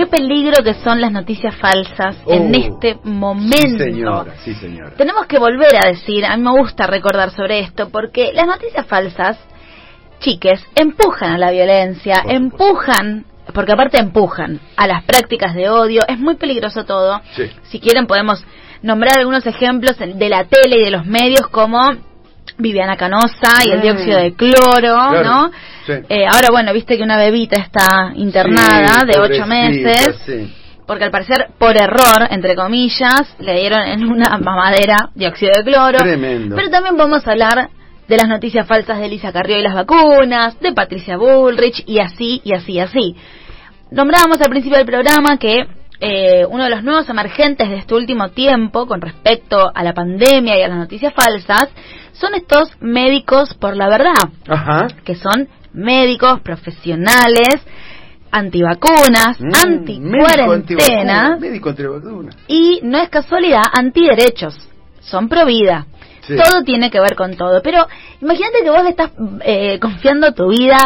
qué 0.00 0.06
peligro 0.06 0.64
que 0.64 0.74
son 0.74 0.98
las 1.00 1.12
noticias 1.12 1.54
falsas 1.56 2.16
en 2.26 2.54
Oh, 2.54 2.58
este 2.58 2.98
momento. 3.04 3.56
Sí, 3.58 3.78
señora, 3.78 4.34
sí, 4.42 4.54
señora. 4.54 4.92
Tenemos 4.96 5.26
que 5.26 5.38
volver 5.38 5.76
a 5.76 5.88
decir, 5.88 6.24
a 6.24 6.36
mí 6.38 6.42
me 6.42 6.52
gusta 6.52 6.86
recordar 6.86 7.30
sobre 7.32 7.60
esto, 7.60 7.90
porque 7.90 8.32
las 8.32 8.46
noticias 8.46 8.86
falsas, 8.86 9.38
chiques, 10.20 10.64
empujan 10.74 11.32
a 11.32 11.38
la 11.38 11.50
violencia, 11.50 12.22
Por 12.22 12.32
empujan, 12.32 13.26
porque 13.52 13.72
aparte 13.72 14.00
empujan 14.00 14.60
a 14.76 14.86
las 14.86 15.04
prácticas 15.04 15.54
de 15.54 15.68
odio, 15.68 16.02
es 16.08 16.18
muy 16.18 16.36
peligroso 16.36 16.86
todo. 16.86 17.20
Sí. 17.32 17.50
Si 17.64 17.78
quieren 17.78 18.06
podemos 18.06 18.42
nombrar 18.80 19.18
algunos 19.18 19.46
ejemplos 19.46 19.98
de 19.98 20.28
la 20.30 20.44
tele 20.44 20.78
y 20.78 20.84
de 20.84 20.90
los 20.92 21.04
medios 21.04 21.46
como 21.48 21.78
Viviana 22.60 22.96
Canosa 22.96 23.64
y 23.64 23.70
el 23.70 23.78
Mm. 23.78 23.82
dióxido 23.82 24.18
de 24.18 24.34
cloro, 24.34 25.10
Claro, 25.10 25.24
¿no? 25.24 25.50
sí. 25.86 25.92
Eh, 26.08 26.26
ahora, 26.26 26.48
bueno, 26.50 26.72
viste 26.72 26.96
que 26.96 27.02
una 27.02 27.16
bebita 27.18 27.56
está 27.56 28.12
internada 28.14 29.00
Sí, 29.00 29.06
de 29.06 29.18
ocho 29.20 29.46
meses 29.46 30.16
sí. 30.26 30.54
porque 30.86 31.04
al 31.04 31.10
parecer 31.10 31.48
por 31.58 31.76
error, 31.76 32.26
entre 32.30 32.54
comillas, 32.56 33.34
le 33.38 33.54
dieron 33.60 33.82
en 33.82 34.04
una 34.04 34.38
mamadera 34.38 35.10
dióxido 35.14 35.52
de 35.56 35.64
cloro. 35.64 35.98
Tremendo. 35.98 36.56
Pero 36.56 36.70
también 36.70 36.96
podemos 36.96 37.26
hablar 37.26 37.68
de 38.08 38.16
las 38.16 38.26
noticias 38.28 38.66
falsas 38.66 38.98
de 38.98 39.06
Elisa 39.06 39.32
Carrió 39.32 39.56
y 39.58 39.62
las 39.62 39.74
vacunas, 39.74 40.58
de 40.60 40.72
Patricia 40.72 41.16
Bullrich 41.16 41.84
y 41.86 42.00
así, 42.00 42.40
y 42.44 42.54
así, 42.54 42.72
y 42.72 42.80
así. 42.80 43.16
Nombrábamos 43.92 44.40
al 44.40 44.48
principio 44.50 44.78
del 44.78 44.86
programa 44.86 45.36
que 45.36 45.66
eh, 46.00 46.46
uno 46.48 46.64
de 46.64 46.70
los 46.70 46.82
nuevos 46.82 47.08
emergentes 47.08 47.68
de 47.68 47.76
este 47.76 47.94
último 47.94 48.30
tiempo 48.30 48.86
con 48.86 49.00
respecto 49.00 49.70
a 49.74 49.82
la 49.84 49.92
pandemia 49.92 50.58
y 50.58 50.62
a 50.62 50.68
las 50.68 50.78
noticias 50.78 51.12
falsas 51.14 51.68
son 52.12 52.34
estos 52.34 52.70
médicos 52.80 53.54
por 53.54 53.76
la 53.76 53.88
verdad 53.88 54.14
Ajá. 54.48 54.86
que 55.04 55.14
son 55.14 55.48
médicos 55.72 56.40
profesionales, 56.40 57.60
antivacunas, 58.32 59.40
Mm, 59.40 59.54
anticuarentena 59.54 61.36
Médico 61.40 61.70
antivacuna. 61.70 62.30
y 62.48 62.80
no 62.82 62.98
es 62.98 63.08
casualidad, 63.08 63.62
antiderechos. 63.72 64.56
Son 65.00 65.28
pro 65.28 65.46
vida. 65.46 65.86
Sí. 66.26 66.36
Todo 66.36 66.62
tiene 66.64 66.90
que 66.90 67.00
ver 67.00 67.14
con 67.16 67.36
todo. 67.36 67.62
Pero 67.62 67.86
imagínate 68.20 68.62
que 68.62 68.70
vos 68.70 68.82
le 68.82 68.90
estás 68.90 69.10
eh, 69.42 69.78
confiando 69.78 70.32
tu 70.32 70.48
vida 70.48 70.78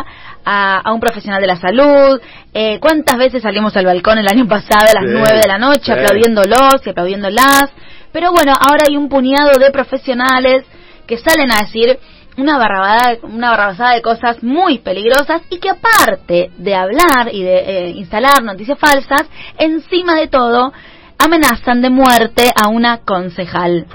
a, 0.45 0.79
a 0.79 0.93
un 0.93 1.01
profesional 1.01 1.41
de 1.41 1.47
la 1.47 1.57
salud. 1.57 2.21
Eh, 2.53 2.79
¿Cuántas 2.81 3.17
veces 3.19 3.43
salimos 3.43 3.77
al 3.77 3.87
balcón 3.87 4.19
el 4.19 4.29
año 4.29 4.47
pasado 4.47 4.87
a 4.91 5.01
las 5.01 5.11
Sí, 5.11 5.17
9 5.19 5.41
de 5.41 5.49
la 5.49 5.59
noche 5.59 5.85
sí. 5.87 5.93
aplaudiéndolos 5.93 6.87
y 6.87 6.91
aplaudiéndolas? 6.91 7.71
Pero 8.13 8.31
bueno, 8.33 8.53
ahora 8.53 8.85
hay 8.89 8.97
un 8.97 9.09
puñado 9.09 9.59
de 9.59 9.71
profesionales 9.71 10.65
que 11.07 11.19
salen 11.19 11.51
a 11.51 11.59
decir 11.63 11.99
una 12.37 12.59
barrabada, 12.59 13.17
una 13.23 13.51
barrabasada 13.51 13.95
de 13.95 14.03
cosas 14.03 14.43
muy 14.43 14.79
peligrosas 14.79 15.43
y 15.51 15.59
que 15.59 15.71
aparte 15.71 16.51
de 16.57 16.75
hablar 16.75 17.29
y 17.33 17.43
de 17.43 17.59
eh, 17.59 17.91
instalar 17.91 18.43
noticias 18.43 18.79
falsas, 18.79 19.25
encima 19.59 20.17
de 20.17 20.29
todo 20.29 20.73
amenazan 21.19 21.81
de 21.81 21.91
muerte 21.91 22.51
a 22.55 22.69
una 22.69 22.99
concejal. 22.99 23.87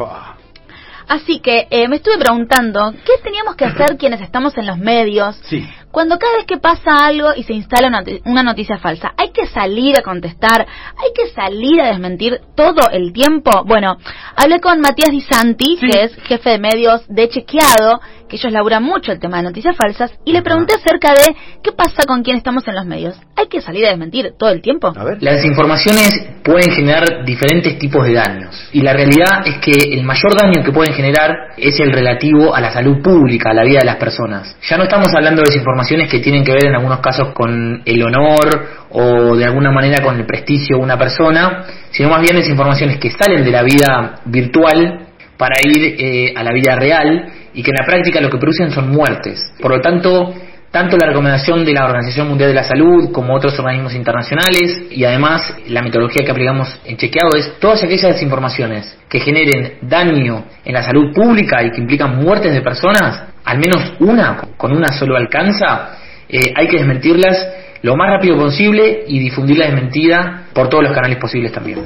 Así 1.09 1.39
que 1.39 1.67
eh, 1.71 1.87
me 1.87 1.95
estuve 1.97 2.19
preguntando, 2.19 2.93
¿qué 3.03 3.13
teníamos 3.23 3.55
que 3.55 3.65
hacer 3.65 3.97
quienes 3.99 4.21
estamos 4.21 4.55
en 4.59 4.67
los 4.67 4.77
medios 4.77 5.35
Sí. 5.49 5.67
cuando 5.91 6.19
cada 6.19 6.35
vez 6.37 6.45
que 6.45 6.57
pasa 6.57 7.03
algo 7.05 7.29
y 7.35 7.41
se 7.43 7.53
instala 7.53 7.87
una, 7.87 8.03
una 8.25 8.43
noticia 8.43 8.77
falsa? 8.77 9.11
¿Hay 9.17 9.31
que 9.31 9.47
salir 9.47 9.97
a 9.97 10.03
contestar? 10.03 10.67
¿Hay 10.97 11.11
que 11.15 11.33
salir 11.33 11.81
a 11.81 11.87
desmentir 11.87 12.39
todo 12.55 12.89
el 12.91 13.11
tiempo? 13.11 13.63
Bueno, 13.65 13.97
hablé 14.35 14.59
con 14.59 14.79
Matías 14.81 15.09
Di 15.09 15.21
Santi, 15.21 15.77
Sí. 15.79 15.87
que 15.89 16.03
es 16.03 16.15
jefe 16.27 16.51
de 16.51 16.59
medios 16.59 17.01
de 17.07 17.27
Chequeado, 17.27 17.99
que 18.29 18.37
ellos 18.37 18.53
laburan 18.53 18.83
mucho 18.83 19.11
el 19.11 19.19
tema 19.19 19.37
de 19.37 19.43
noticias 19.43 19.75
falsas, 19.75 20.11
y 20.23 20.31
le 20.31 20.41
pregunté 20.41 20.75
acerca 20.75 21.13
de 21.13 21.35
qué 21.61 21.71
pasa 21.71 22.03
con 22.07 22.23
quienes 22.23 22.39
estamos 22.39 22.65
en 22.67 22.75
los 22.75 22.85
medios. 22.85 23.19
¿Hay 23.35 23.47
que 23.47 23.59
salir 23.59 23.85
a 23.85 23.89
desmentir 23.89 24.33
todo 24.37 24.49
el 24.51 24.61
tiempo? 24.61 24.93
A 24.95 25.03
ver. 25.03 25.17
Las 25.21 25.35
desinformaciones 25.35 26.39
pueden 26.43 26.71
generar 26.71 27.25
diferentes 27.25 27.77
tipos 27.77 28.05
de 28.05 28.13
daños 28.13 28.69
y 28.71 28.81
la 28.81 28.93
realidad 28.93 29.45
es 29.45 29.57
que 29.57 29.93
el 29.93 30.03
mayor 30.03 30.35
daño 30.39 30.63
que 30.63 30.71
pueden 30.71 30.93
generar 30.93 31.31
es 31.57 31.79
el 31.79 31.91
relativo 31.91 32.55
a 32.55 32.61
la 32.61 32.71
salud 32.71 33.01
pública, 33.01 33.49
a 33.49 33.53
la 33.53 33.63
vida 33.63 33.79
de 33.79 33.85
las 33.85 33.97
personas. 33.97 34.55
Ya 34.69 34.77
no 34.77 34.83
estamos 34.83 35.13
hablando 35.13 35.41
de 35.41 35.49
desinformaciones 35.49 36.09
que 36.09 36.19
tienen 36.19 36.43
que 36.43 36.53
ver 36.53 36.67
en 36.67 36.75
algunos 36.75 36.99
casos 36.99 37.33
con 37.33 37.81
el 37.83 38.03
honor 38.03 38.67
o 38.91 39.35
de 39.35 39.45
alguna 39.45 39.71
manera 39.71 40.03
con 40.03 40.15
el 40.15 40.25
prestigio 40.25 40.77
de 40.77 40.83
una 40.83 40.97
persona, 40.97 41.65
sino 41.91 42.09
más 42.09 42.21
bien 42.21 42.35
desinformaciones 42.35 42.97
que 42.99 43.09
salen 43.11 43.43
de 43.43 43.51
la 43.51 43.63
vida 43.63 44.21
virtual 44.25 45.08
para 45.39 45.55
ir 45.63 45.95
eh, 45.97 46.33
a 46.35 46.43
la 46.43 46.51
vida 46.51 46.75
real 46.75 47.31
y 47.53 47.63
que 47.63 47.71
en 47.71 47.77
la 47.79 47.85
práctica 47.85 48.19
lo 48.19 48.29
que 48.29 48.37
producen 48.37 48.71
son 48.71 48.89
muertes. 48.89 49.39
Por 49.61 49.71
lo 49.71 49.79
tanto, 49.79 50.33
tanto 50.69 50.97
la 50.97 51.07
recomendación 51.07 51.63
de 51.63 51.71
la 51.71 51.85
Organización 51.85 52.27
Mundial 52.27 52.49
de 52.49 52.55
la 52.55 52.65
Salud 52.65 53.09
como 53.13 53.33
otros 53.33 53.57
organismos 53.57 53.95
internacionales 53.95 54.83
y 54.91 55.05
además 55.05 55.55
la 55.69 55.81
metodología 55.81 56.25
que 56.25 56.31
aplicamos 56.31 56.77
en 56.83 56.97
chequeado 56.97 57.37
es 57.37 57.57
todas 57.57 57.81
aquellas 57.83 58.15
desinformaciones 58.15 58.97
que 59.07 59.21
generen 59.21 59.77
daño 59.83 60.43
en 60.65 60.73
la 60.73 60.83
salud 60.83 61.13
pública 61.13 61.63
y 61.63 61.71
que 61.71 61.79
implican 61.79 62.17
muertes 62.17 62.53
de 62.53 62.61
personas, 62.61 63.23
al 63.45 63.59
menos 63.59 63.93
una, 64.01 64.41
con 64.57 64.73
una 64.73 64.91
solo 64.91 65.15
alcanza, 65.15 65.91
eh, 66.27 66.51
hay 66.53 66.67
que 66.67 66.79
desmentirlas 66.79 67.47
lo 67.81 67.95
más 67.95 68.09
rápido 68.09 68.35
posible 68.35 69.05
y 69.07 69.19
difundir 69.19 69.57
la 69.57 69.67
desmentida 69.67 70.47
por 70.53 70.67
todos 70.67 70.83
los 70.83 70.93
canales 70.93 71.17
posibles 71.17 71.53
también. 71.53 71.79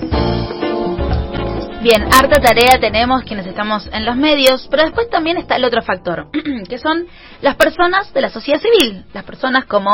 Bien, 1.84 2.02
harta 2.04 2.40
tarea 2.40 2.80
tenemos 2.80 3.24
quienes 3.24 3.46
estamos 3.46 3.90
en 3.92 4.06
los 4.06 4.16
medios, 4.16 4.70
pero 4.72 4.84
después 4.84 5.10
también 5.10 5.36
está 5.36 5.58
el 5.58 5.66
otro 5.66 5.82
factor, 5.82 6.28
que 6.70 6.78
son 6.78 7.08
las 7.42 7.58
personas 7.58 8.14
de 8.14 8.22
la 8.22 8.30
sociedad 8.30 8.62
civil, 8.62 9.04
las 9.14 9.26
personas 9.26 9.66
como 9.66 9.92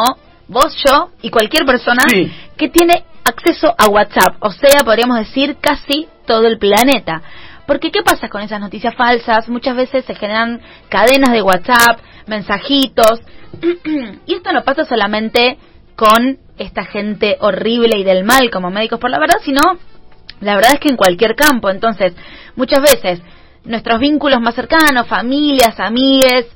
vos, 0.48 0.76
yo 0.86 1.10
y 1.24 1.32
cualquier 1.32 1.66
persona 1.66 2.04
Sí. 2.08 2.32
que 2.58 2.70
tiene 2.70 3.06
acceso 3.26 3.74
a 3.76 3.88
WhatsApp, 3.90 4.36
o 4.40 4.52
sea, 4.52 4.82
podríamos 4.86 5.18
decir 5.18 5.58
casi 5.60 6.08
todo 6.28 6.46
el 6.46 6.60
planeta. 6.60 7.24
Porque 7.66 7.90
¿qué 7.92 8.04
pasa 8.04 8.30
con 8.30 8.44
esas 8.44 8.60
noticias 8.60 8.94
falsas? 8.94 9.50
Muchas 9.50 9.76
veces 9.76 10.06
se 10.06 10.14
generan 10.14 10.62
cadenas 10.90 11.32
de 11.32 11.42
WhatsApp, 11.42 12.02
mensajitos, 12.28 13.20
y 14.28 14.36
esto 14.36 14.52
no 14.54 14.64
pasa 14.64 14.86
solamente 14.86 15.58
con 15.96 16.38
esta 16.60 16.86
gente 16.86 17.38
horrible 17.42 17.98
y 17.98 18.04
del 18.04 18.26
mal 18.26 18.52
como 18.52 18.70
médicos 18.70 19.00
por 19.00 19.10
la 19.10 19.18
verdad, 19.20 19.38
sino 19.44 19.60
la 20.42 20.56
verdad 20.56 20.74
es 20.74 20.80
que 20.80 20.90
en 20.90 20.98
cualquier 20.98 21.36
campo. 21.36 21.70
Entonces, 21.70 22.14
muchas 22.56 22.82
veces 22.82 23.22
nuestros 23.66 24.00
vínculos 24.00 24.40
más 24.42 24.56
cercanos, 24.56 25.08
familias, 25.08 25.80
amigues, 25.80 26.48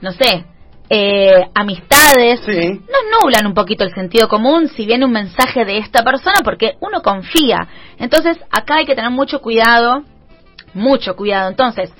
no 0.00 0.12
sé, 0.12 0.44
eh, 0.88 1.46
amistades, 1.54 2.40
Sí. 2.44 2.58
nos 2.58 3.22
nublan 3.22 3.46
un 3.46 3.54
poquito 3.54 3.84
el 3.84 3.94
sentido 3.94 4.28
común 4.28 4.68
si 4.68 4.86
viene 4.86 5.04
un 5.04 5.12
mensaje 5.12 5.64
de 5.64 5.78
esta 5.78 6.02
persona 6.02 6.40
porque 6.44 6.74
uno 6.80 7.00
confía. 7.02 7.68
Entonces, 7.98 8.38
acá 8.50 8.76
hay 8.76 8.86
que 8.86 8.94
tener 8.94 9.10
mucho 9.10 9.40
cuidado, 9.40 10.02
mucho 10.74 11.14
cuidado. 11.16 11.48
Entonces, 11.48 11.90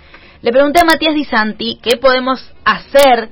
le 0.43 0.51
pregunté 0.53 0.81
a 0.81 0.85
Matías 0.85 1.15
Di 1.15 1.25
Santi 1.25 1.79
qué 1.83 1.97
podemos 1.99 2.53
hacer 2.65 3.29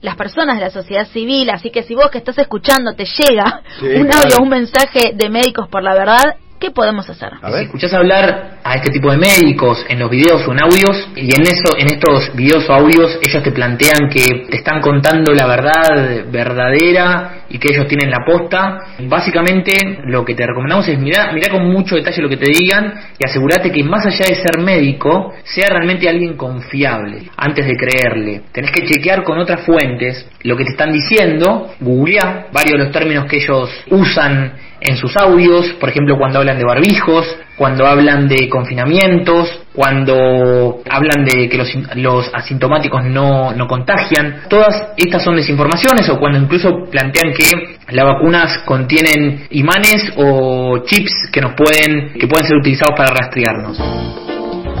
las 0.00 0.16
personas 0.16 0.56
de 0.56 0.64
la 0.64 0.70
sociedad 0.70 1.06
civil, 1.08 1.50
así 1.50 1.70
que 1.70 1.82
si 1.84 1.94
vos 1.94 2.10
que 2.10 2.18
estás 2.18 2.38
escuchando 2.38 2.94
te 2.94 3.04
llega 3.04 3.62
Sí, 3.78 3.86
un 3.86 4.06
claro. 4.06 4.22
audio, 4.24 4.36
un 4.42 4.48
mensaje 4.48 5.12
de 5.14 5.28
médicos 5.28 5.68
por 5.68 5.82
la 5.82 5.94
verdad, 5.94 6.36
¿qué 6.62 6.70
podemos 6.70 7.10
hacer? 7.10 7.30
A 7.42 7.48
Si 7.48 7.52
ver. 7.54 7.62
escuchás 7.64 7.92
hablar 7.92 8.58
a 8.62 8.74
este 8.76 8.92
tipo 8.92 9.10
de 9.10 9.18
médicos 9.18 9.84
en 9.88 9.98
los 9.98 10.08
videos 10.08 10.46
o 10.46 10.52
en 10.52 10.62
audios, 10.62 11.08
y 11.16 11.22
en 11.34 11.42
eso, 11.42 11.76
en 11.76 11.86
estos 11.86 12.32
videos 12.36 12.70
o 12.70 12.72
audios, 12.72 13.18
ellos 13.20 13.42
te 13.42 13.50
plantean 13.50 14.08
que 14.08 14.46
te 14.48 14.58
están 14.58 14.80
contando 14.80 15.32
la 15.32 15.48
verdad 15.48 16.24
verdadera 16.30 17.46
y 17.48 17.58
que 17.58 17.70
ellos 17.70 17.88
tienen 17.88 18.10
la 18.10 18.24
posta. 18.24 18.78
Básicamente, 19.08 19.72
lo 20.04 20.24
que 20.24 20.34
te 20.34 20.46
recomendamos 20.46 20.86
es 20.86 20.96
mirar, 21.00 21.34
mirar 21.34 21.50
con 21.50 21.66
mucho 21.68 21.96
detalle 21.96 22.22
lo 22.22 22.28
que 22.28 22.36
te 22.36 22.48
digan 22.48 22.94
y 23.18 23.26
asegurarte 23.28 23.72
que 23.72 23.82
más 23.82 24.06
allá 24.06 24.24
de 24.28 24.36
ser 24.36 24.60
médico, 24.60 25.32
sea 25.42 25.68
realmente 25.68 26.08
alguien 26.08 26.36
confiable 26.36 27.24
antes 27.36 27.66
de 27.66 27.74
creerle. 27.74 28.42
Tenés 28.52 28.70
que 28.70 28.84
chequear 28.84 29.24
con 29.24 29.36
otras 29.36 29.66
fuentes 29.66 30.28
lo 30.44 30.56
que 30.56 30.64
te 30.64 30.70
están 30.70 30.92
diciendo, 30.92 31.72
googlear 31.80 32.50
varios 32.52 32.78
de 32.78 32.84
los 32.84 32.92
términos 32.92 33.24
que 33.26 33.38
ellos 33.38 33.68
usan 33.90 34.52
en 34.84 34.96
sus 34.96 35.16
audios, 35.16 35.66
por 35.80 35.88
ejemplo, 35.88 36.16
cuando 36.18 36.38
hablan 36.40 36.58
de 36.58 36.64
barbijos, 36.64 37.26
cuando 37.56 37.86
hablan 37.86 38.26
de 38.28 38.48
confinamientos, 38.48 39.48
cuando 39.74 40.80
hablan 40.90 41.24
de 41.24 41.48
que 41.48 41.56
los, 41.56 41.68
los 41.96 42.30
asintomáticos 42.34 43.04
no, 43.04 43.52
no 43.52 43.66
contagian. 43.68 44.42
Todas 44.48 44.92
estas 44.96 45.22
son 45.22 45.36
desinformaciones 45.36 46.08
o 46.08 46.18
cuando 46.18 46.38
incluso 46.38 46.84
plantean 46.90 47.32
que 47.32 47.78
las 47.94 48.04
vacunas 48.04 48.58
contienen 48.64 49.46
imanes 49.50 50.12
o 50.16 50.78
chips 50.84 51.12
que 51.32 51.40
nos 51.40 51.52
pueden 51.54 52.14
que 52.18 52.26
pueden 52.26 52.46
ser 52.46 52.56
utilizados 52.56 52.94
para 52.96 53.10
rastrearnos. 53.14 53.78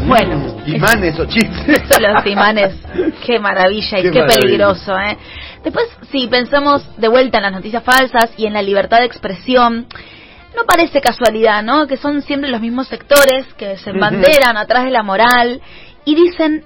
Bueno, 0.06 0.56
Imanes 0.66 1.18
o 1.18 1.26
chistes. 1.26 1.82
los 2.00 2.26
imanes, 2.26 2.74
qué 3.24 3.38
maravilla 3.38 3.98
y 3.98 4.02
Qué 4.02 4.10
qué, 4.10 4.18
maravilla. 4.20 4.40
peligroso, 4.40 4.98
¿eh? 4.98 5.16
Después, 5.64 5.86
si 6.10 6.26
pensamos 6.26 6.82
de 6.98 7.08
vuelta 7.08 7.38
en 7.38 7.44
las 7.44 7.52
noticias 7.52 7.84
falsas 7.84 8.32
y 8.36 8.46
en 8.46 8.52
la 8.52 8.62
libertad 8.62 8.98
de 8.98 9.06
expresión, 9.06 9.86
no 10.56 10.64
parece 10.66 11.00
casualidad, 11.00 11.62
¿no? 11.62 11.86
Que 11.86 11.96
son 11.96 12.20
siempre 12.22 12.50
los 12.50 12.60
mismos 12.60 12.88
sectores 12.88 13.46
que 13.54 13.76
se 13.78 13.90
embanderan 13.90 14.56
atrás 14.56 14.84
de 14.84 14.90
la 14.90 15.02
moral 15.02 15.60
y 16.04 16.14
dicen 16.14 16.64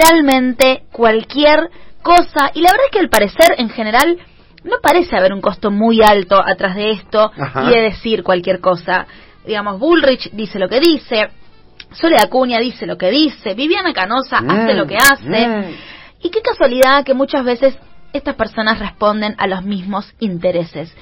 literalmente 0.00 0.84
cualquier 0.92 1.70
cosa. 2.02 2.50
Y 2.54 2.60
la 2.60 2.70
verdad 2.70 2.86
es 2.86 2.92
que 2.92 2.98
al 3.00 3.08
parecer, 3.10 3.54
en 3.58 3.68
general, 3.70 4.18
no 4.64 4.76
parece 4.82 5.16
haber 5.16 5.32
un 5.32 5.40
costo 5.40 5.70
muy 5.70 6.00
alto 6.02 6.40
atrás 6.44 6.76
de 6.76 6.90
esto 6.92 7.30
Ajá. 7.38 7.64
y 7.64 7.74
de 7.74 7.82
decir 7.82 8.22
cualquier 8.22 8.60
cosa. 8.60 9.06
Digamos, 9.44 9.78
Bullrich 9.78 10.30
dice 10.32 10.58
lo 10.58 10.68
que 10.68 10.80
dice, 10.80 11.28
Sole 11.92 12.16
Acuña 12.18 12.58
dice 12.58 12.86
lo 12.86 12.96
que 12.96 13.10
dice, 13.10 13.54
Viviana 13.54 13.92
Canosa 13.92 14.38
hace 14.38 14.74
Mm, 14.74 14.76
lo 14.76 14.86
que 14.86 14.96
hace. 14.96 15.48
mm. 15.48 15.64
Y 16.22 16.30
qué 16.30 16.40
casualidad 16.42 17.04
que 17.04 17.14
muchas 17.14 17.44
veces 17.44 17.76
estas 18.16 18.34
personas 18.36 18.78
responden 18.78 19.34
a 19.38 19.46
los 19.46 19.62
mismos 19.64 20.12
intereses. 20.18 20.94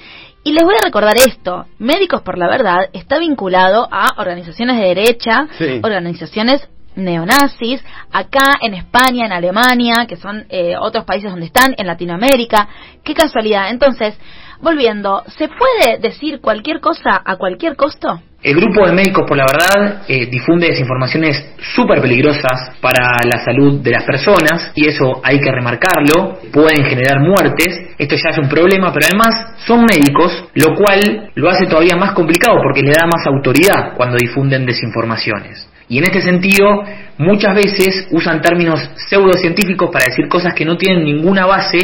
Y 0.43 0.53
les 0.53 0.63
voy 0.63 0.75
a 0.79 0.83
recordar 0.85 1.15
esto, 1.17 1.65
Médicos 1.79 2.21
por 2.21 2.37
la 2.37 2.47
Verdad 2.47 2.89
está 2.93 3.17
vinculado 3.17 3.87
a 3.91 4.09
organizaciones 4.17 4.77
de 4.77 4.83
derecha, 4.83 5.47
Sí. 5.57 5.79
organizaciones 5.83 6.67
neonazis, 6.95 7.83
acá 8.11 8.53
en 8.61 8.73
España, 8.73 9.25
en 9.25 9.31
Alemania, 9.31 10.05
que 10.07 10.15
son 10.15 10.45
eh, 10.49 10.75
otros 10.79 11.03
países 11.05 11.29
donde 11.31 11.47
están, 11.47 11.73
en 11.77 11.87
Latinoamérica. 11.87 12.67
Qué 13.03 13.13
casualidad. 13.13 13.69
Entonces, 13.69 14.17
volviendo, 14.61 15.23
¿se 15.37 15.47
puede 15.49 15.97
decir 15.99 16.39
cualquier 16.41 16.79
cosa 16.79 17.21
a 17.25 17.35
cualquier 17.37 17.75
costo? 17.75 18.21
El 18.45 18.55
grupo 18.57 18.85
de 18.85 18.93
Médicos 18.93 19.23
por 19.27 19.35
la 19.35 19.45
Verdad 19.51 20.03
eh, 20.07 20.27
difunde 20.27 20.67
desinformaciones 20.67 21.55
súper 21.73 21.99
peligrosas 21.99 22.77
para 22.79 23.17
la 23.27 23.43
salud 23.43 23.81
de 23.81 23.89
las 23.89 24.03
personas 24.03 24.71
y 24.75 24.87
eso 24.87 25.19
hay 25.23 25.39
que 25.39 25.51
remarcarlo. 25.51 26.37
Pueden 26.53 26.85
generar 26.85 27.21
muertes, 27.21 27.95
esto 27.97 28.15
ya 28.15 28.29
es 28.29 28.37
un 28.37 28.47
problema, 28.47 28.93
pero 28.93 29.07
además 29.07 29.55
son 29.65 29.83
médicos, 29.85 30.45
lo 30.53 30.75
cual 30.75 31.31
lo 31.33 31.49
hace 31.49 31.65
todavía 31.65 31.95
más 31.95 32.11
complicado 32.11 32.59
porque 32.61 32.83
le 32.83 32.91
da 32.91 33.07
más 33.07 33.25
autoridad 33.25 33.95
cuando 33.97 34.15
difunden 34.15 34.63
desinformaciones. 34.67 35.67
Y 35.89 35.97
en 35.97 36.03
este 36.03 36.21
sentido, 36.21 36.83
muchas 37.17 37.55
veces 37.55 38.07
usan 38.11 38.41
términos 38.41 38.79
pseudocientíficos 39.09 39.89
para 39.91 40.05
decir 40.05 40.27
cosas 40.27 40.53
que 40.53 40.65
no 40.65 40.77
tienen 40.77 41.03
ninguna 41.03 41.47
base, 41.47 41.79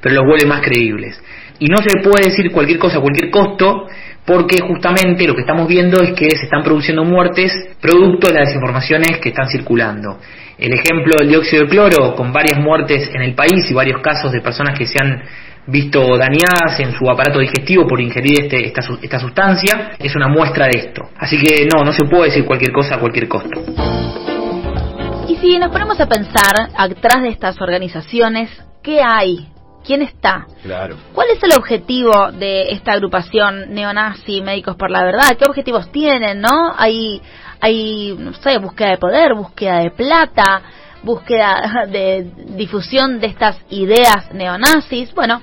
pero 0.00 0.14
los 0.14 0.24
vuelve 0.24 0.46
más 0.46 0.62
creíbles. 0.62 1.20
Y 1.58 1.66
no 1.66 1.76
se 1.78 2.02
puede 2.02 2.30
decir 2.30 2.50
cualquier 2.52 2.78
cosa 2.78 2.98
a 2.98 3.00
cualquier 3.00 3.30
costo, 3.30 3.86
porque 4.26 4.60
justamente 4.60 5.26
lo 5.26 5.34
que 5.34 5.42
estamos 5.42 5.68
viendo 5.68 6.02
es 6.02 6.12
que 6.12 6.28
se 6.30 6.44
están 6.44 6.62
produciendo 6.62 7.04
muertes 7.04 7.52
producto 7.80 8.28
de 8.28 8.34
las 8.34 8.48
desinformaciones 8.48 9.18
que 9.18 9.28
están 9.28 9.48
circulando. 9.48 10.18
El 10.58 10.72
ejemplo 10.72 11.16
del 11.18 11.28
dióxido 11.28 11.62
de 11.64 11.68
cloro, 11.68 12.14
con 12.16 12.32
varias 12.32 12.58
muertes 12.58 13.08
en 13.14 13.22
el 13.22 13.34
país 13.34 13.70
y 13.70 13.74
varios 13.74 14.00
casos 14.00 14.32
de 14.32 14.40
personas 14.40 14.76
que 14.76 14.86
se 14.86 14.94
han 15.00 15.22
visto 15.68 16.00
dañadas 16.16 16.78
en 16.80 16.92
su 16.92 17.08
aparato 17.10 17.38
digestivo 17.40 17.86
por 17.86 18.00
ingerir 18.00 18.42
este- 18.44 18.66
esta, 18.66 18.80
esta 19.02 19.18
sustancia, 19.18 19.92
es 19.98 20.14
una 20.16 20.28
muestra 20.28 20.66
de 20.66 20.78
esto. 20.78 21.08
Así 21.18 21.36
que 21.38 21.66
no, 21.66 21.84
no 21.84 21.92
se 21.92 22.04
puede 22.06 22.26
decir 22.26 22.44
cualquier 22.44 22.72
cosa 22.72 22.96
a 22.96 22.98
cualquier 22.98 23.28
costo. 23.28 23.60
Y 25.28 25.36
si 25.36 25.58
nos 25.58 25.70
ponemos 25.70 26.00
a 26.00 26.06
pensar 26.08 26.70
atrás 26.76 27.22
de 27.22 27.28
estas 27.28 27.60
organizaciones, 27.60 28.48
¿qué 28.82 29.00
hay? 29.04 29.48
¿Quién 29.86 30.02
está? 30.02 30.46
Claro. 30.62 30.96
¿Cuál 31.12 31.28
es 31.30 31.42
el 31.42 31.56
objetivo 31.56 32.32
de 32.32 32.72
esta 32.72 32.92
agrupación 32.92 33.72
neonazi 33.72 34.40
Médicos 34.40 34.74
por 34.76 34.90
la 34.90 35.04
Verdad? 35.04 35.36
¿Qué 35.38 35.44
objetivos 35.46 35.92
tienen, 35.92 36.40
no? 36.40 36.74
Hay, 36.76 37.22
hay, 37.60 38.16
no 38.18 38.32
sé, 38.34 38.58
búsqueda 38.58 38.90
de 38.90 38.98
poder, 38.98 39.34
búsqueda 39.34 39.78
de 39.78 39.90
plata, 39.92 40.62
búsqueda 41.04 41.86
de 41.88 42.26
difusión 42.56 43.20
de 43.20 43.28
estas 43.28 43.58
ideas 43.70 44.32
neonazis. 44.34 45.14
Bueno, 45.14 45.40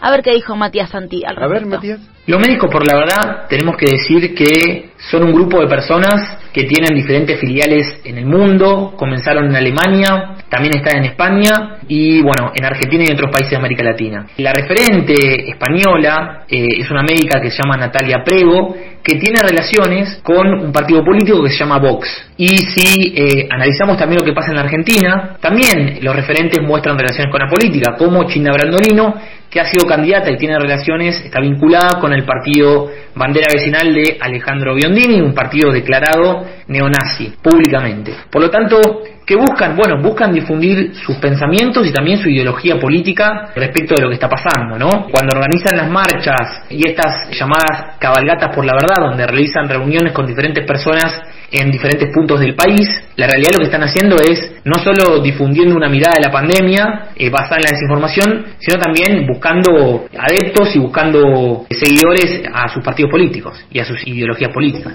a 0.00 0.10
ver 0.10 0.22
qué 0.22 0.32
dijo 0.32 0.54
Matías 0.54 0.90
Santi 0.90 1.24
al 1.24 1.36
A 1.38 1.48
ver, 1.48 1.62
respecto. 1.62 1.76
Matías. 1.76 2.00
Los 2.26 2.40
médicos, 2.40 2.70
por 2.70 2.86
la 2.86 2.96
verdad, 2.96 3.46
tenemos 3.48 3.76
que 3.76 3.86
decir 3.92 4.34
que 4.34 4.85
son 5.10 5.22
un 5.24 5.32
grupo 5.32 5.60
de 5.60 5.68
personas 5.68 6.38
que 6.52 6.64
tienen 6.64 6.94
diferentes 6.94 7.38
filiales 7.38 8.00
en 8.04 8.18
el 8.18 8.26
mundo, 8.26 8.94
comenzaron 8.96 9.44
en 9.46 9.56
Alemania, 9.56 10.36
también 10.48 10.76
están 10.76 10.98
en 10.98 11.04
España 11.04 11.78
y, 11.86 12.22
bueno, 12.22 12.52
en 12.54 12.64
Argentina 12.64 13.04
y 13.04 13.08
en 13.08 13.14
otros 13.14 13.30
países 13.30 13.50
de 13.50 13.56
América 13.56 13.84
Latina. 13.84 14.26
La 14.38 14.52
referente 14.52 15.50
española 15.50 16.44
eh, 16.48 16.78
es 16.78 16.90
una 16.90 17.02
médica 17.02 17.40
que 17.40 17.50
se 17.50 17.62
llama 17.62 17.76
Natalia 17.76 18.22
Prego, 18.24 18.74
que 19.02 19.16
tiene 19.16 19.40
relaciones 19.40 20.18
con 20.22 20.48
un 20.48 20.72
partido 20.72 21.04
político 21.04 21.42
que 21.42 21.50
se 21.50 21.58
llama 21.58 21.78
Vox. 21.78 22.08
Y 22.36 22.48
si 22.56 23.14
eh, 23.14 23.46
analizamos 23.50 23.96
también 23.96 24.18
lo 24.20 24.24
que 24.24 24.32
pasa 24.32 24.50
en 24.50 24.56
la 24.56 24.62
Argentina, 24.62 25.36
también 25.40 25.98
los 26.02 26.16
referentes 26.16 26.60
muestran 26.60 26.98
relaciones 26.98 27.30
con 27.30 27.40
la 27.40 27.48
política, 27.48 27.94
como 27.96 28.24
Chinda 28.24 28.50
Brandolino, 28.52 29.14
que 29.48 29.60
ha 29.60 29.64
sido 29.64 29.86
candidata 29.86 30.30
y 30.30 30.36
tiene 30.36 30.58
relaciones, 30.58 31.20
está 31.24 31.40
vinculada 31.40 32.00
con 32.00 32.12
el 32.12 32.24
partido 32.24 32.90
bandera 33.14 33.46
vecinal 33.52 33.94
de 33.94 34.18
Alejandro 34.20 34.74
Biondini, 34.74 34.95
un 35.04 35.34
partido 35.34 35.70
declarado 35.72 36.44
neonazi, 36.68 37.34
públicamente. 37.42 38.14
Por 38.30 38.42
lo 38.42 38.50
tanto, 38.50 38.80
¿qué 39.26 39.36
buscan? 39.36 39.76
Bueno, 39.76 40.02
buscan 40.02 40.32
difundir 40.32 40.94
sus 40.94 41.16
pensamientos 41.16 41.86
y 41.86 41.92
también 41.92 42.18
su 42.18 42.28
ideología 42.28 42.78
política 42.78 43.50
respecto 43.54 43.94
de 43.94 44.02
lo 44.02 44.08
que 44.08 44.14
está 44.14 44.28
pasando, 44.28 44.78
¿no? 44.78 45.06
Cuando 45.10 45.36
organizan 45.36 45.76
las 45.76 45.90
marchas 45.90 46.64
y 46.70 46.88
estas 46.88 47.30
llamadas 47.30 47.96
cabalgatas 47.98 48.54
por 48.54 48.64
la 48.64 48.72
verdad, 48.72 49.08
donde 49.08 49.26
realizan 49.26 49.68
reuniones 49.68 50.12
con 50.12 50.26
diferentes 50.26 50.64
personas 50.66 51.22
en 51.50 51.70
diferentes 51.70 52.12
puntos 52.12 52.40
del 52.40 52.54
país, 52.54 52.88
la 53.16 53.26
realidad 53.26 53.50
lo 53.52 53.58
que 53.58 53.64
están 53.64 53.82
haciendo 53.82 54.16
es 54.16 54.52
no 54.64 54.82
solo 54.82 55.20
difundiendo 55.22 55.76
una 55.76 55.88
mirada 55.88 56.16
de 56.16 56.26
la 56.26 56.32
pandemia 56.32 57.10
eh, 57.16 57.30
basada 57.30 57.56
en 57.56 57.64
la 57.64 57.70
desinformación, 57.70 58.46
sino 58.58 58.78
también 58.78 59.26
buscando 59.26 60.06
adeptos 60.18 60.74
y 60.74 60.78
buscando 60.78 61.66
seguidores 61.70 62.42
a 62.52 62.68
sus 62.68 62.82
partidos 62.82 63.10
políticos 63.10 63.58
y 63.70 63.78
a 63.78 63.84
sus 63.84 64.06
ideologías 64.06 64.52
políticas. 64.52 64.92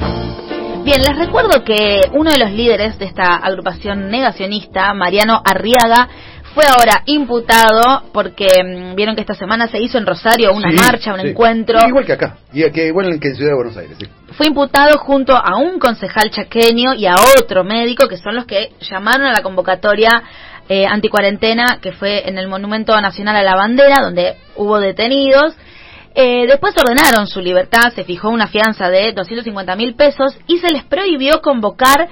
Bien, 0.83 0.99
les 0.99 1.15
recuerdo 1.15 1.63
que 1.63 2.01
uno 2.13 2.31
de 2.31 2.39
los 2.39 2.51
líderes 2.51 2.97
de 2.97 3.05
esta 3.05 3.35
agrupación 3.35 4.09
negacionista, 4.09 4.93
Mariano 4.95 5.39
Arriaga, 5.45 6.09
fue 6.53 6.63
ahora 6.67 7.03
imputado 7.05 8.03
porque 8.13 8.47
mm, 8.63 8.95
vieron 8.95 9.15
que 9.15 9.21
esta 9.21 9.35
semana 9.35 9.67
se 9.67 9.79
hizo 9.79 9.97
en 9.97 10.05
Rosario 10.05 10.51
una 10.53 10.69
Sí, 10.69 10.75
marcha, 10.77 11.13
un 11.13 11.21
sí. 11.21 11.27
encuentro. 11.29 11.79
Igual 11.87 12.05
que 12.05 12.13
acá. 12.13 12.37
Y 12.53 12.69
que 12.71 12.87
igual 12.87 13.19
que 13.19 13.27
en 13.29 13.35
Ciudad 13.35 13.51
de 13.51 13.55
Buenos 13.55 13.77
Aires. 13.77 13.97
sí. 13.99 14.05
Fue 14.33 14.47
imputado 14.47 14.97
junto 14.97 15.35
a 15.35 15.57
un 15.57 15.77
concejal 15.79 16.29
chaqueño 16.31 16.93
y 16.93 17.05
a 17.05 17.15
otro 17.39 17.63
médico 17.63 18.07
que 18.07 18.17
son 18.17 18.35
los 18.35 18.45
que 18.45 18.71
llamaron 18.79 19.27
a 19.27 19.31
la 19.31 19.41
convocatoria 19.41 20.23
eh, 20.69 20.85
anticuarentena 20.85 21.79
que 21.81 21.91
fue 21.91 22.27
en 22.29 22.37
el 22.37 22.47
Monumento 22.47 22.99
Nacional 23.01 23.35
a 23.35 23.43
la 23.43 23.55
Bandera, 23.55 23.97
donde 24.01 24.35
hubo 24.55 24.79
detenidos. 24.79 25.53
Eh, 26.15 26.45
después 26.47 26.73
ordenaron 26.77 27.27
su 27.27 27.39
libertad, 27.41 27.93
se 27.95 28.03
fijó 28.03 28.29
una 28.29 28.47
fianza 28.47 28.89
de 28.89 29.13
250 29.13 29.75
mil 29.75 29.95
pesos 29.95 30.35
y 30.47 30.57
se 30.59 30.69
les 30.69 30.83
prohibió 30.83 31.41
convocar 31.41 32.07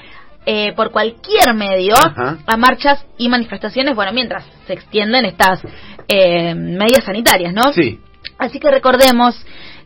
eh, 0.51 0.73
por 0.73 0.89
cualquier 0.89 1.53
medio 1.53 1.93
Ajá. 1.95 2.39
a 2.47 2.57
marchas 2.57 3.05
y 3.19 3.29
manifestaciones, 3.29 3.93
bueno, 3.93 4.11
mientras 4.13 4.43
se 4.65 4.73
extienden 4.73 5.25
estas 5.25 5.61
eh, 6.07 6.55
medidas 6.55 7.03
sanitarias, 7.03 7.53
¿no? 7.53 7.71
Sí. 7.71 7.99
Así 8.39 8.59
que 8.59 8.71
recordemos, 8.71 9.35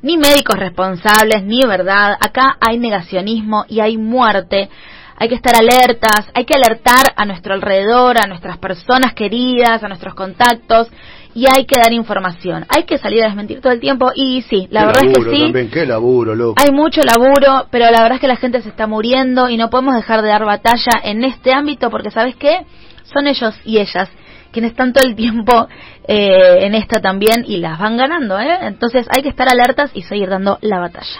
ni 0.01 0.15
médicos 0.15 0.57
responsables, 0.57 1.43
ni 1.43 1.59
verdad, 1.67 2.13
acá 2.17 2.55
hay 2.61 2.77
negacionismo 2.77 3.65
y 3.67 3.81
hay 3.81 3.97
muerte. 3.97 4.69
Hay 5.17 5.27
que 5.27 5.35
estar 5.35 5.53
alertas, 5.53 6.31
hay 6.33 6.45
que 6.45 6.55
alertar 6.55 7.11
a 7.13 7.25
nuestro 7.25 7.53
alrededor, 7.53 8.17
a 8.17 8.25
nuestras 8.25 8.57
personas 8.57 9.13
queridas, 9.13 9.83
a 9.83 9.89
nuestros 9.89 10.15
contactos 10.15 10.87
y 11.35 11.45
hay 11.53 11.65
que 11.65 11.79
dar 11.79 11.91
información. 11.93 12.65
Hay 12.69 12.83
que 12.83 12.97
salir 12.97 13.23
a 13.23 13.27
desmentir 13.27 13.61
todo 13.61 13.73
el 13.73 13.79
tiempo 13.79 14.11
y 14.15 14.41
sí, 14.43 14.67
la 14.69 14.81
Qué 14.81 14.85
verdad 14.87 15.03
es 15.05 15.17
que 15.17 15.35
sí. 15.35 15.41
También, 15.43 15.69
qué 15.69 15.85
laburo, 15.85 16.35
loco. 16.35 16.61
Hay 16.61 16.73
mucho 16.73 17.01
laburo, 17.01 17.67
pero 17.71 17.85
la 17.85 18.01
verdad 18.01 18.13
es 18.13 18.21
que 18.21 18.27
la 18.27 18.37
gente 18.37 18.61
se 18.61 18.69
está 18.69 18.87
muriendo 18.87 19.49
y 19.49 19.57
no 19.57 19.69
podemos 19.69 19.95
dejar 19.95 20.21
de 20.21 20.29
dar 20.29 20.45
batalla 20.45 21.01
en 21.03 21.23
este 21.23 21.53
ámbito 21.53 21.89
porque, 21.89 22.11
¿sabes 22.11 22.35
qué? 22.35 22.65
Son 23.03 23.27
ellos 23.27 23.55
y 23.65 23.79
ellas 23.79 24.09
quienes 24.53 24.71
están 24.71 24.93
todo 24.93 25.03
el 25.03 25.15
tiempo 25.15 25.67
eh, 26.07 26.59
en 26.61 26.75
esta 26.75 27.01
también 27.01 27.43
y 27.45 27.57
las 27.57 27.79
van 27.79 27.97
ganando, 27.97 28.39
¿eh? 28.39 28.59
Entonces 28.61 29.07
hay 29.09 29.23
que 29.23 29.29
estar 29.29 29.49
alertas 29.49 29.91
y 29.93 30.03
seguir 30.03 30.29
dando 30.29 30.59
la 30.61 30.79
batalla. 30.79 31.19